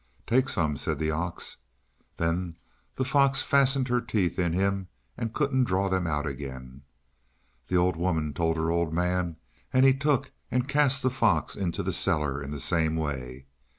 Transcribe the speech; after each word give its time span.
"Take 0.25 0.49
some," 0.49 0.77
said 0.77 0.97
the 0.97 1.11
ox. 1.11 1.57
Then 2.17 2.57
the 2.95 3.05
fox 3.05 3.43
fastened 3.43 3.87
her 3.89 4.01
teeth 4.01 4.39
in 4.39 4.51
him 4.51 4.87
and 5.15 5.31
couldn't 5.31 5.65
draw 5.65 5.89
them 5.89 6.07
out 6.07 6.25
again. 6.25 6.81
The 7.67 7.75
old 7.77 7.95
woman 7.95 8.33
told 8.33 8.57
her 8.57 8.71
old 8.71 8.91
man, 8.91 9.37
and 9.71 9.85
he 9.85 9.93
took 9.93 10.31
and 10.49 10.67
cast 10.67 11.03
the 11.03 11.11
fox 11.11 11.55
into 11.55 11.83
the 11.83 11.93
cellar 11.93 12.41
in 12.41 12.49
the 12.49 12.59
same 12.59 12.95
way. 12.95 13.45